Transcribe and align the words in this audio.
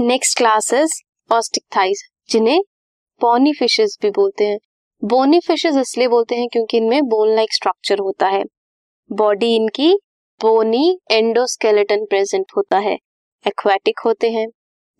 Next 0.00 0.36
class 0.38 0.72
is 0.74 0.92
ऑस्टिकथाइज 1.30 2.02
जिन्हें 2.30 2.60
bony 3.20 3.52
fishes 3.52 3.96
भी 4.02 4.10
बोलते 4.10 4.44
हैं। 4.44 4.58
बोनी 5.02 5.40
फिशेस 5.40 5.76
इसलिए 5.76 6.08
बोलते 6.08 6.34
हैं 6.34 6.46
क्योंकि 6.48 6.76
इनमें 6.76 7.02
बोन 7.02 7.34
लाइक 7.36 7.52
स्ट्रक्चर 7.52 7.98
होता 7.98 8.26
है। 8.26 8.42
बॉडी 9.10 9.54
इनकी 9.56 9.92
बोनी 10.40 10.98
एंडोस्केलेटन 11.10 12.04
प्रेजेंट 12.04 12.52
होता 12.56 12.78
है। 12.78 12.94
एक्वेटिक 13.46 13.98
होते 14.04 14.30
हैं। 14.30 14.46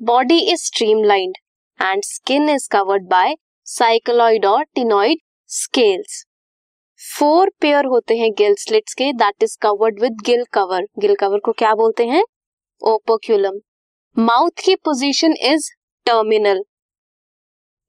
Body 0.01 0.39
is 0.53 0.65
streamlined 1.05 1.37
and 1.81 2.03
skin 2.05 2.49
is 2.49 2.69
covered 2.73 3.09
by 3.09 3.35
cycloid 3.67 4.47
और 4.47 4.65
टिनॉइड 4.65 5.21
स्केल्स 5.51 6.25
फोर 7.01 7.53
पेयर 7.61 7.85
होते 7.85 8.17
हैं 8.19 8.31
गिल 8.33 8.55
स्लिट्स 8.59 8.95
के 8.95 9.13
that 9.15 9.43
is 9.43 9.57
covered 9.63 10.01
with 10.01 10.21
gill 10.27 10.45
cover 10.53 10.87
gill 10.99 11.15
cover 11.15 11.39
को 11.39 11.53
क्या 11.53 11.75
बोलते 11.75 12.07
हैं? 12.07 12.25
ओपोक्यूलम 12.83 13.59
माउथ 14.19 14.51
की 14.65 14.75
position 14.75 15.35
is 15.41 15.71
terminal. 16.07 16.63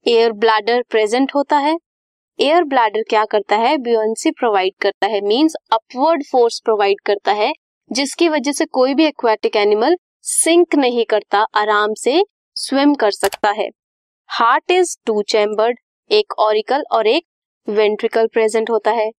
Air 0.06 0.32
bladder 0.32 0.82
present 0.90 1.32
होता 1.34 1.56
है। 1.56 1.74
एयर 2.40 2.64
ब्लैडर 2.64 3.02
क्या 3.02 3.24
करता 3.24 3.56
है? 3.56 3.76
ब्यूएंसी 3.78 4.30
प्रोवाइड 4.30 4.72
करता 4.80 5.06
है, 5.06 5.20
मींस 5.20 5.54
अपवर्ड 5.72 6.22
फोर्स 6.32 6.60
प्रोवाइड 6.64 7.00
करता 7.06 7.32
है, 7.32 7.52
जिसकी 7.92 8.28
वजह 8.28 8.52
से 8.52 8.64
कोई 8.64 8.94
भी 8.94 9.04
एक्वेटिक 9.04 9.56
एनिमल 9.56 9.96
सिंक 10.20 10.74
नहीं 10.74 11.04
करता, 11.04 11.46
आराम 11.54 11.94
से 11.94 12.24
स्विम 12.56 12.94
कर 12.94 13.10
सकता 13.10 13.50
है। 13.50 13.68
हार्ट 14.30 14.70
इज़ 14.70 14.96
टू 15.06 15.22
चैम्बर्ड 15.22 15.78
एक 16.10 16.38
ऑरिकल 16.38 16.84
और 16.92 17.06
एक 17.06 17.26
वेंट्रिकल 17.68 18.26
प्रेजेंट 18.26 18.70
होता 18.70 18.90
है। 18.90 19.10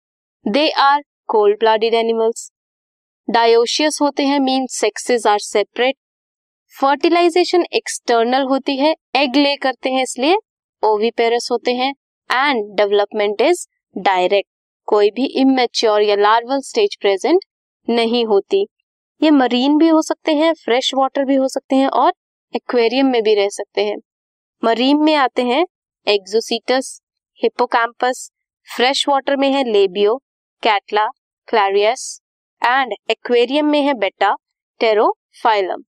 They 0.47 0.70
are 0.70 1.03
cold 1.27 1.59
blooded 1.59 1.94
animals. 1.94 2.52
Dioecious 3.30 4.00
होते 4.02 4.23
हैं 4.23 4.39
mean 4.39 4.67
sexes 4.67 5.28
are 5.28 5.39
separate. 5.39 5.95
Fertilisation 6.73 7.63
external 7.73 8.43
होती 8.43 8.75
है 8.77 8.93
एग 9.16 9.35
ले 9.35 9.55
करते 9.55 9.89
हैं 9.89 10.03
इसलिए 10.03 10.38
ओवीपेरस 10.83 11.47
होते 11.52 11.73
हैं 11.73 11.89
एंड 12.29 12.63
डेवलपमेंट 12.77 13.41
इज़ 13.41 13.66
डायरेक्ट 13.95 14.49
कोई 14.88 15.09
भी 15.09 15.25
इमेच्योर 15.41 16.01
या 16.01 16.16
लार्वल 16.16 16.61
स्टेज 16.61 16.95
प्रेजेंट 17.01 17.45
नहीं 17.88 18.25
होती। 18.25 18.66
ये 19.21 19.31
मरीन 19.31 19.77
भी 19.77 19.88
हो 19.88 20.01
सकते 20.01 20.35
हैं 20.35 20.53
फ्रेश 20.53 20.94
वाटर 20.95 21.25
भी 21.25 21.35
हो 21.35 21.47
सकते 21.47 21.75
हैं 21.75 21.88
और 21.89 22.11
एक्वेरियम 22.53 23.07
में 23.07 23.21
भी 23.23 23.35
रह 23.35 23.49
सकते 23.49 23.85
हैं। 23.85 23.97
मरीन 24.63 25.03
में 25.03 25.13
आते 25.16 25.44
हैं 25.44 25.66
एक्सोसीटस 26.07 26.99
हिपोकैम्पस 27.41 28.29
फ्रेश 28.67 29.07
वाटर 29.09 29.38
में 29.38 29.49
है 29.51 29.63
Labeo 29.71 30.17
Catla 30.63 31.07
Clarias 31.47 32.21
and 32.61 32.94
aquarium 33.09 33.66
में 33.66 33.81
है 33.81 33.94
बेटा 33.99 34.35
टेरोफाइलम 34.81 35.83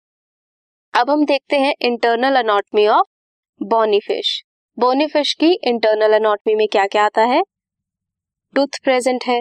अब 0.95 1.11
हम 1.11 1.25
देखते 1.25 1.57
हैं 1.59 1.73
internal 1.83 2.37
anatomy 2.37 2.87
of 2.87 3.07
bony fish 3.61 4.29
bony fish 4.79 5.33
की 5.35 5.47
इंटरनल 5.69 6.13
अनोटमी 6.15 6.55
में 6.55 6.67
क्या 6.73 6.87
क्या 6.87 7.05
आता 7.05 7.23
है? 7.23 7.41
टूथ 8.55 8.79
प्रेजेंट 8.85 9.25
है 9.27 9.41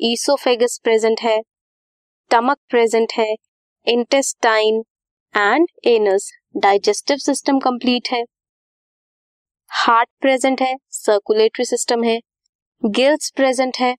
ईसोफेगस 0.00 0.78
प्रेजेंट 0.84 1.20
है 1.20 1.36
टमक 2.30 2.58
प्रेजेंट 2.70 3.12
है 3.12 3.26
intestine 3.86 4.82
and 5.34 5.66
anus 5.84 6.30
digestive 6.56 7.16
system 7.16 7.58
complete 7.58 8.08
है. 8.12 8.22
हार्ट 9.70 10.08
प्रेजेंट 10.20 10.62
है 10.62 10.74
सर्कुलेटरी 10.90 11.64
सिस्टम 11.64 12.04
है. 12.04 12.18
गिल्स 12.82 13.30
प्रेजेंट 13.36 13.76
है 13.76 13.94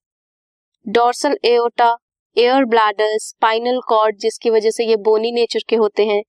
dorsal 0.85 1.37
aorta 1.45 1.95
air 2.37 2.65
bladder 2.65 3.17
spinal 3.17 3.81
cord 3.87 4.17
जिसकी 4.19 4.49
वजह 4.49 4.69
से 4.69 4.85
ये 4.85 4.95
बोनी 5.09 5.31
नेचर 5.31 5.65
के 5.69 5.75
होते 5.75 6.05
हैं. 6.05 6.21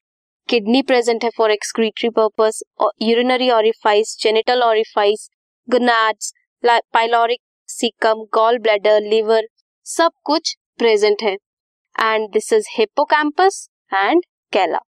किडनी 0.48 0.80
प्रेजेंट 0.82 1.24
है 1.24 1.28
for 1.36 1.50
excretory 1.50 2.08
purpose 2.16 2.62
urinary 3.02 3.48
orifice 3.50 4.16
genital 4.20 4.60
orifice 4.62 5.28
gonads 5.68 6.32
pyloric 6.64 7.40
caecum 7.68 8.22
gall 8.34 8.58
bladder 8.58 9.00
liver 9.04 9.46
सब 9.86 10.12
कुछ 10.24 10.54
प्रेजेंट 10.78 11.22
है। 11.22 11.32
And 11.32 12.28
this 12.32 12.52
is 12.52 12.68
hippocampus 12.70 13.68
and 13.92 14.22
कैला 14.52 14.78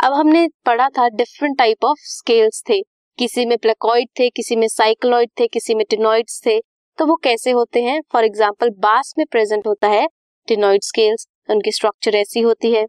अब 0.00 0.12
हमने 0.12 0.46
पढ़ा 0.66 0.88
था 0.98 1.08
डिफरेंट 1.16 1.58
टाइप 1.58 1.84
ऑफ़ 1.84 1.98
स्केल्स 2.04 2.62
थे। 2.70 2.80
किसी 3.18 3.46
में 3.46 3.56
प्लेकॉइड 3.58 4.08
थे, 4.18 4.28
किसी 4.30 4.56
में 4.56 4.66
साइक्लॉइड 4.68 5.30
थे, 5.40 5.46
किसी 5.48 5.74
में 5.74 5.84
टिनॉइड्स 5.90 6.40
थे। 6.46 6.58
तो 6.98 7.06
वो 7.06 7.16
कैसे 7.24 7.50
होते 7.52 7.82
हैं? 7.82 8.00
फॉर 8.12 8.24
एग्ज़ाम्पल 8.24 8.70
बास 8.80 9.14
में 9.18 9.26
प्रेजेंट 9.30 9.66
होता 9.66 9.88
है 9.90 10.06
टिनॉइड 10.48 10.82
स्केल्स 10.84 11.26
उनकी 11.48 11.72
स्ट्रक्चर 11.72 12.16
ऐसी 12.16 12.40
होती 12.42 12.72
है। 12.72 12.86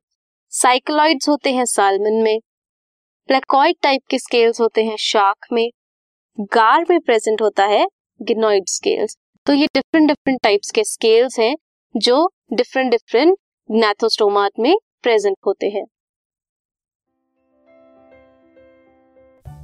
साइक्लॉइड्स 0.56 1.28
होते 1.30 1.52
हैं 1.54 1.64
सालमन 1.66 2.22
में। 2.24 2.40
प्लेकॉइड 3.30 3.76
टाइप 3.84 4.02
के 4.10 4.20
स्केल्स 4.20 4.62
होते 4.62 4.84
हैं 4.84 4.96
शार्क 4.98 5.48
में। 5.54 5.70
गार 6.54 6.86
में 6.90 7.00
प्रेजेंट 7.00 7.42
होता 7.42 7.66
है 7.66 7.86
गिनोइड 8.20 8.68
स्केल्स 8.68 9.18
तो 9.46 9.54
ये 9.54 9.66
डिफरेंट 9.66 10.08
डिफरेंट 10.08 10.40
टाइप्स 10.44 10.72
के 10.72 10.84
स्केल्स 10.84 11.40
हैं 11.40 11.56
जो 11.96 12.32
डिफरेंट 12.54 12.92
डिफरेंट 12.92 13.38
नेथोस्टोमाट 13.70 14.52
में 14.60 14.76
प्रेजेंट 15.04 15.38
होते 15.46 15.70
हैं। 15.70 15.86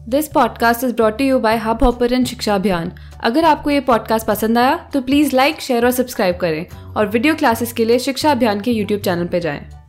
This 0.09 0.27
podcast 0.27 0.83
is 0.83 0.95
brought 0.95 1.21
you 1.21 1.39
by 1.39 1.57
Hubhopper 1.83 2.23
Shiksha 2.25 2.55
Abhiyan 2.55 2.95
अगर 3.23 3.45
आपको 3.45 3.69
ये 3.69 3.79
पॉडकास्ट 3.81 4.27
पसंद 4.27 4.57
आया 4.57 4.77
तो 4.93 5.01
प्लीज़ 5.01 5.35
लाइक 5.35 5.61
शेयर 5.61 5.85
और 5.85 5.91
सब्सक्राइब 5.91 6.37
करें। 6.37 6.65
और 6.95 7.07
वीडियो 7.07 7.35
क्लासेस 7.35 7.73
के 7.73 7.85
लिए 7.85 7.99
शिक्षा 7.99 8.31
अभियान 8.31 8.61
के 8.61 8.71
यूट्यूब 8.71 9.01
चैनल 9.01 9.27
पर 9.27 9.39
जाएँ। 9.39 9.80